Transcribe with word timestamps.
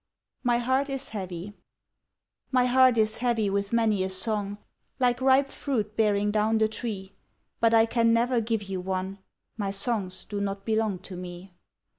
"My 0.41 0.57
Heart 0.57 0.89
Is 0.89 1.09
Heavy" 1.09 1.53
My 2.49 2.65
heart 2.65 2.97
is 2.97 3.19
heavy 3.19 3.51
with 3.51 3.71
many 3.71 4.03
a 4.03 4.09
song 4.09 4.57
Like 4.97 5.21
ripe 5.21 5.49
fruit 5.51 5.95
bearing 5.95 6.31
down 6.31 6.57
the 6.57 6.67
tree, 6.67 7.13
But 7.59 7.75
I 7.75 7.85
can 7.85 8.11
never 8.11 8.41
give 8.41 8.63
you 8.63 8.81
one 8.81 9.19
My 9.57 9.69
songs 9.69 10.25
do 10.25 10.41
not 10.41 10.65
belong 10.65 10.97
to 11.05 11.15
me. 11.15 11.53